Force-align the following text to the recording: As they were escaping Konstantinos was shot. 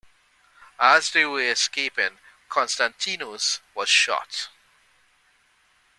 As 0.79 1.11
they 1.11 1.25
were 1.25 1.47
escaping 1.51 2.17
Konstantinos 2.49 3.59
was 3.75 3.87
shot. 3.87 4.49